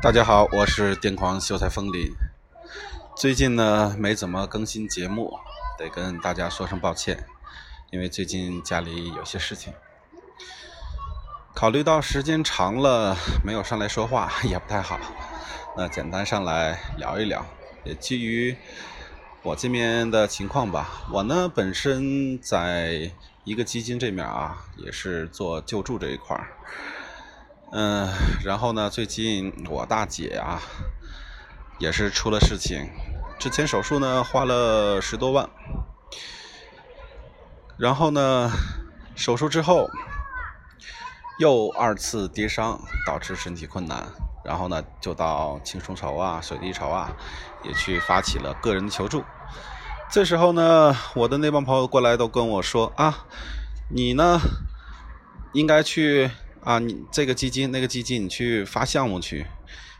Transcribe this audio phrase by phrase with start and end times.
[0.00, 2.14] 大家好，我是癫狂秀才风铃。
[3.16, 5.36] 最近呢没怎么更新节目，
[5.76, 7.26] 得跟大家说声抱歉，
[7.90, 9.72] 因为最近家里有些事情。
[11.52, 15.00] 考虑到时间长了没有上来说话 也不太好，
[15.76, 17.44] 那简单上来聊一聊，
[17.82, 18.56] 也基于
[19.42, 21.08] 我这边的情况吧。
[21.12, 23.10] 我呢本身在
[23.42, 26.52] 一个基金这面啊，也是做救助这一块儿。
[27.70, 28.08] 嗯，
[28.42, 28.88] 然后呢？
[28.88, 30.62] 最近我大姐啊，
[31.78, 32.88] 也是出了事情。
[33.38, 35.50] 之前手术呢花了十多万，
[37.76, 38.50] 然后呢，
[39.14, 39.90] 手术之后
[41.38, 44.06] 又二次跌伤，导致身体困难。
[44.42, 47.12] 然后呢，就到青松筹啊、水滴筹啊，
[47.64, 49.22] 也去发起了个人求助。
[50.10, 53.26] 这时候呢，我的那帮朋友过来都跟我说啊，
[53.90, 54.40] 你呢
[55.52, 56.30] 应该去。
[56.62, 59.46] 啊，你这个基金那个基金，你去发项目去。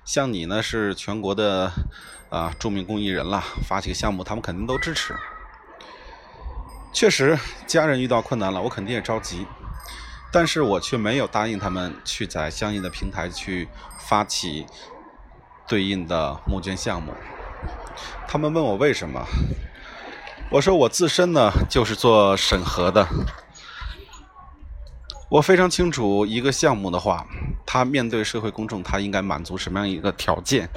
[0.05, 1.71] 像你呢，是全国的
[2.31, 5.15] 啊著名公益人了，发起个项目，他们肯定都支持。
[6.93, 9.47] 确实，家人遇到困难了，我肯定也着急，
[10.33, 14.67] 但是我却没有答应他们去在相应的平台去发起
[15.69, 17.13] 对应的募捐项目。
[18.27, 19.27] 他们问我为什么，
[20.51, 23.07] 我说我自身呢就是做审核的。
[25.31, 27.27] 我非常清楚，一个项目的话，
[27.67, 30.71] 它面对社会公众，它应该满足什么样一个条件？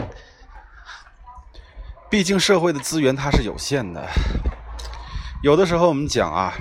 [2.09, 4.05] 毕竟社会的资源它是有限的，
[5.41, 6.53] 有的时候我们讲啊，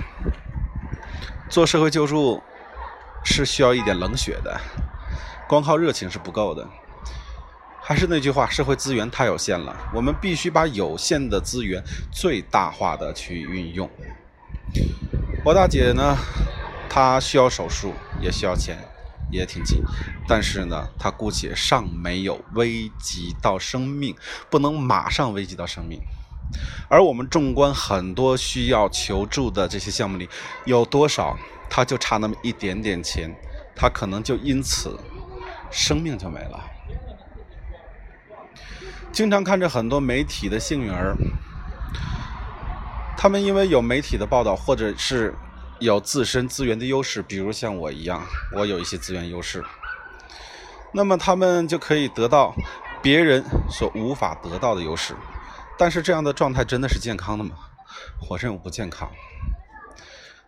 [1.49, 2.41] 做社会救助
[3.25, 4.57] 是需要一点冷血的，
[5.49, 6.65] 光靠热情是不够的。
[7.81, 13.89] 还是那句话，社会资源太有限了，我们必须把有限的资源最大化的去运用。
[15.43, 16.15] 我大姐呢？
[16.93, 18.77] 他需要手术，也需要钱，
[19.31, 19.81] 也挺急，
[20.27, 24.13] 但是呢，他姑且尚没有危及到生命，
[24.49, 26.01] 不能马上危及到生命。
[26.89, 30.27] 而我们纵观很多需要求助的这些项目里，
[30.65, 31.37] 有多少
[31.69, 33.33] 他就差那么一点点钱，
[33.73, 34.99] 他可能就因此
[35.71, 36.59] 生命就没了。
[39.13, 41.15] 经常看着很多媒体的幸运儿，
[43.15, 45.33] 他们因为有媒体的报道，或者是。
[45.81, 48.23] 有自身资源的优势，比如像我一样，
[48.55, 49.65] 我有一些资源优势，
[50.93, 52.53] 那么他们就可以得到
[53.01, 55.15] 别人所无法得到的优势。
[55.79, 57.55] 但是这样的状态真的是健康的吗？
[58.29, 59.09] 我认为不健康。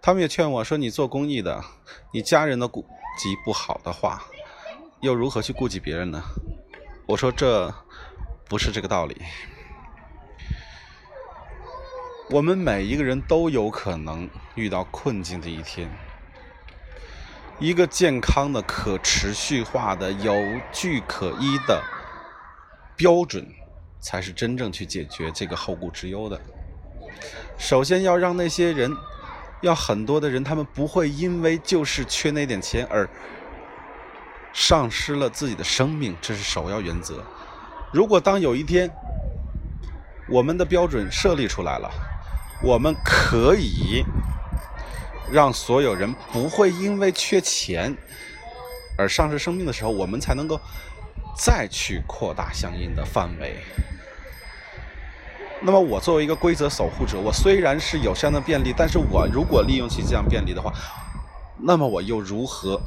[0.03, 1.63] 他们也劝我说：“你做公益的，
[2.11, 2.85] 你家人的顾
[3.17, 4.21] 及不好的话，
[5.01, 6.21] 又如何去顾及别人呢？”
[7.07, 7.73] 我说：“这
[8.47, 9.19] 不是这个道理。”
[12.33, 15.87] 我们每一个人都有可能遇到困境的一天。
[17.59, 20.35] 一个健康的、可持续化的、有
[20.71, 21.79] 据可依的
[22.95, 23.47] 标准，
[23.99, 26.41] 才是真正去解决这个后顾之忧的。
[27.55, 28.91] 首先要让那些人，
[29.61, 33.07] 要很多的人，他们不会因为就是缺那点钱而
[34.55, 37.23] 丧失了自己的生命，这是首要原则。
[37.91, 38.89] 如果当有一天
[40.27, 41.91] 我们的标准设立出来了，
[42.63, 44.05] 我们可以
[45.29, 47.93] 让所有人不会因为缺钱
[48.97, 50.57] 而丧失生命的时候，我们才能够
[51.35, 53.57] 再去扩大相应的范围。
[55.61, 60.73] 那么，我作为一个规则守护者，我虽然是有相应的便利，但是我如果利用起这样便利的话，
[61.59, 62.81] 那么我又如何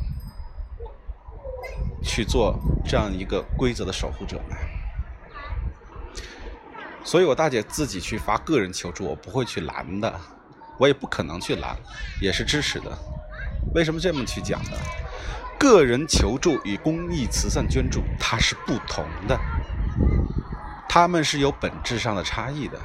[2.02, 4.55] 去做这样一个规则的守护者呢？
[7.06, 10.12] 所以，我大姐自己去发个人求助，我不会去拦的，
[10.76, 11.76] 我也不可能去拦，
[12.20, 12.98] 也是支持的。
[13.76, 14.72] 为什么这么去讲呢？
[15.56, 19.38] 个人求助与公益慈善捐助它是不同的，
[20.88, 22.78] 他们是有本质上的差异的。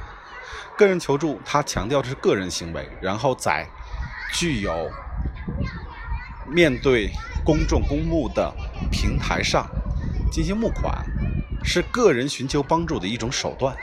[0.78, 3.66] 个人求助，它强调的是个人行为，然后在
[4.32, 4.88] 具有
[6.46, 7.10] 面对
[7.44, 8.54] 公众公募的
[8.92, 9.68] 平台上
[10.30, 11.04] 进行募款，
[11.64, 13.76] 是个人寻求帮助的一种手段。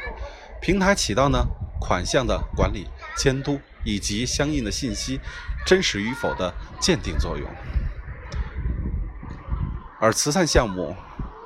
[0.62, 1.48] 平台起到呢
[1.80, 5.20] 款项的管理、监督以及相应的信息
[5.66, 7.50] 真实与否的鉴定作用，
[10.00, 10.96] 而慈善项目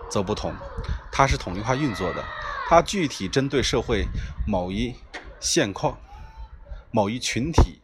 [0.09, 0.53] 则不同，
[1.11, 2.23] 它是统一化运作的，
[2.67, 4.07] 它具体针对社会
[4.47, 4.95] 某一
[5.39, 5.97] 现况、
[6.91, 7.81] 某一群体，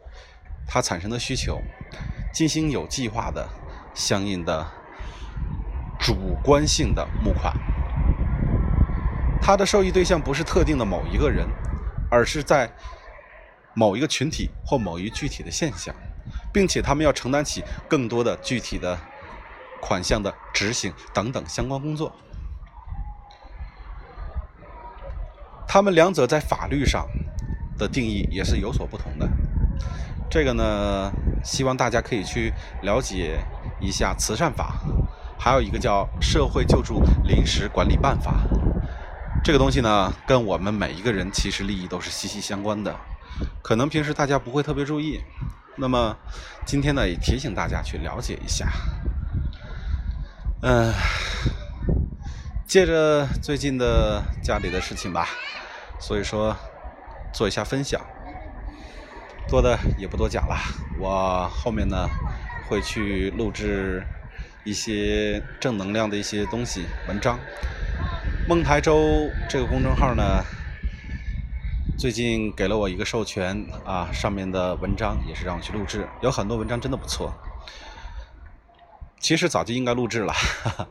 [0.68, 1.62] 它产生的需求，
[2.34, 3.48] 进行有计划的
[3.94, 4.66] 相应的
[6.00, 7.54] 主观性的募款。
[9.42, 11.48] 他的受益对象不是特定的某一个人，
[12.10, 12.72] 而是在
[13.74, 15.96] 某一个群体或某一具体的现象，
[16.54, 18.98] 并且他们要承担起更多的具体的
[19.82, 22.12] 款项的执行等等相关工作。
[25.68, 27.08] 他们两者在法律上
[27.78, 29.28] 的定义也是有所不同的。
[30.30, 31.12] 这个呢，
[31.44, 32.52] 希望大家可以去
[32.82, 33.40] 了解
[33.80, 34.76] 一下慈善法，
[35.40, 38.42] 还有一个叫社会救助临时管理办法。
[39.50, 42.96] 这个东西呢，跟我们每一个人其实利益都是息息相关的。
[43.64, 45.20] 可能平时大家不会特别注意，
[45.76, 46.16] 那么
[46.68, 48.68] 今天呢，也提醒大家去了解一下。
[50.62, 50.94] 嗯，
[52.68, 55.28] 借着最近的家里的事情吧，
[56.00, 56.56] 所以说
[57.34, 58.00] 做一下分享，
[59.48, 60.56] 多的也不多讲了。
[61.00, 62.08] 我后面呢
[62.68, 64.04] 会去录制
[64.64, 67.40] 一些正能量的一些东西文章。
[68.50, 70.44] 梦台州这个公众号呢，
[72.00, 77.32] 最近给了我一个授权啊，上面的文章也是让我去录制，有很多文章真的不错。
[79.20, 80.88] 其实早就应该录制了，哈 哈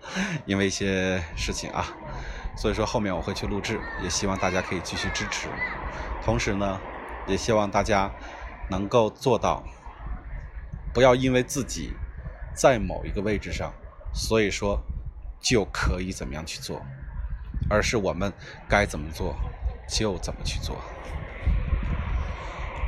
[0.46, 1.84] 因为一些事情啊，
[2.56, 5.48] 所以说后面我会去录制，也希望大家可以继续支持。
[6.22, 6.78] 同时呢，
[7.26, 8.08] 也希望大家
[8.70, 9.64] 能够做到，
[10.94, 11.92] 不要因为自己
[12.54, 13.74] 在某一个位置上，
[14.14, 14.80] 所以说
[15.40, 16.80] 就可以怎么样去做。
[17.68, 18.32] 而是我们
[18.68, 19.36] 该怎么做
[19.88, 20.76] 就怎么去做。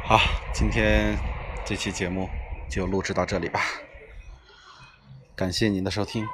[0.04, 0.18] 好，
[0.52, 1.16] 今天
[1.64, 2.28] 这期节目
[2.68, 3.60] 就录制到这里吧，
[5.36, 6.26] 感谢您的收听。